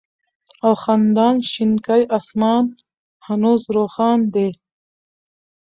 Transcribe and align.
او 0.63 0.73
خندان 0.83 1.35
شينكى 1.51 1.99
آسمان 2.17 2.65
هنوز 3.25 3.61
روښان 3.75 4.19
دى 4.33 4.49